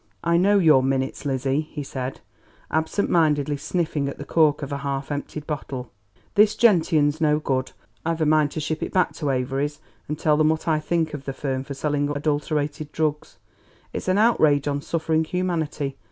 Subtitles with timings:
[0.23, 2.21] "I know your minutes, Lizzie," he said,
[2.71, 5.91] absent mindedly sniffling at the cork of a half emptied bottle.
[6.33, 7.71] "This gentian's no good;
[8.03, 11.13] I've a mind to ship it back to Avery's and tell them what I think
[11.13, 13.37] of the firm for selling adulterated drugs.
[13.93, 15.97] It's an outrage on suffering humanity.